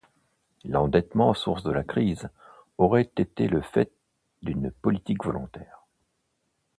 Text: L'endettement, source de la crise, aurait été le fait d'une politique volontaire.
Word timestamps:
L'endettement, 0.65 1.31
source 1.35 1.61
de 1.61 1.69
la 1.71 1.83
crise, 1.83 2.27
aurait 2.79 3.11
été 3.17 3.47
le 3.47 3.61
fait 3.61 3.91
d'une 4.41 4.71
politique 4.71 5.23
volontaire. 5.23 5.85